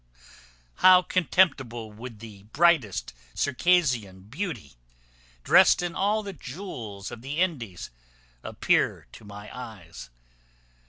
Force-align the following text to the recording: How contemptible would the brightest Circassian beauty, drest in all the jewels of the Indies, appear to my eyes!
How 0.77 1.03
contemptible 1.03 1.91
would 1.91 2.21
the 2.21 2.41
brightest 2.41 3.13
Circassian 3.35 4.21
beauty, 4.29 4.73
drest 5.43 5.83
in 5.83 5.93
all 5.93 6.23
the 6.23 6.33
jewels 6.33 7.11
of 7.11 7.21
the 7.21 7.37
Indies, 7.39 7.91
appear 8.43 9.05
to 9.11 9.23
my 9.23 9.55
eyes! 9.55 10.09